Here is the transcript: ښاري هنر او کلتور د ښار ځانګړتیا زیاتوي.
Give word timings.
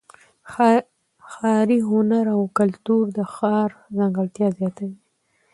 ښاري 1.31 1.79
هنر 1.89 2.25
او 2.35 2.41
کلتور 2.57 3.03
د 3.17 3.19
ښار 3.35 3.69
ځانګړتیا 3.97 4.47
زیاتوي. 4.57 4.99